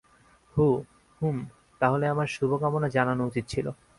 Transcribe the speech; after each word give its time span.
হু, 0.55 0.65
হুমম, 1.21 1.37
তাহলে 1.81 2.05
আমার 2.07 2.27
শুভকামনা 2.27 2.87
জানানো 2.89 3.21
উচিত 3.25 3.45
ছিল। 3.47 3.67